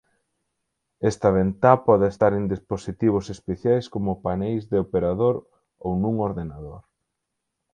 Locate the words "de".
4.71-4.77